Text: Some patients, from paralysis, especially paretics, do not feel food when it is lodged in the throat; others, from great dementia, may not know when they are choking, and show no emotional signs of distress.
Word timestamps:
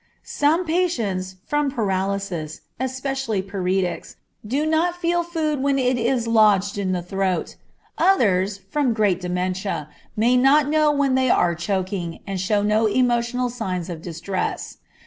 Some 0.23 0.65
patients, 0.65 1.35
from 1.45 1.69
paralysis, 1.69 2.61
especially 2.79 3.43
paretics, 3.43 4.15
do 4.43 4.65
not 4.65 4.99
feel 4.99 5.21
food 5.21 5.61
when 5.61 5.77
it 5.77 5.95
is 5.95 6.25
lodged 6.25 6.79
in 6.79 6.91
the 6.91 7.03
throat; 7.03 7.55
others, 7.99 8.61
from 8.71 8.95
great 8.95 9.21
dementia, 9.21 9.89
may 10.17 10.35
not 10.35 10.67
know 10.67 10.91
when 10.91 11.13
they 11.13 11.29
are 11.29 11.53
choking, 11.53 12.21
and 12.25 12.41
show 12.41 12.63
no 12.63 12.87
emotional 12.87 13.51
signs 13.51 13.91
of 13.91 14.01
distress. 14.01 14.79